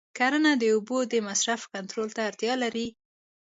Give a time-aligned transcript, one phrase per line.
[0.17, 2.87] کرنه د اوبو د مصرف کنټرول ته اړتیا لري.